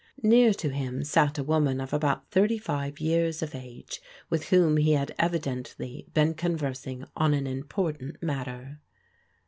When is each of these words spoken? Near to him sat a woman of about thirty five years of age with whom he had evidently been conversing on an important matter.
Near 0.23 0.51
to 0.55 0.69
him 0.69 1.03
sat 1.03 1.37
a 1.37 1.43
woman 1.43 1.79
of 1.79 1.93
about 1.93 2.27
thirty 2.31 2.57
five 2.57 2.99
years 2.99 3.43
of 3.43 3.53
age 3.53 4.01
with 4.31 4.45
whom 4.49 4.77
he 4.77 4.93
had 4.93 5.13
evidently 5.19 6.07
been 6.15 6.33
conversing 6.33 7.05
on 7.15 7.35
an 7.35 7.45
important 7.45 8.17
matter. 8.23 8.81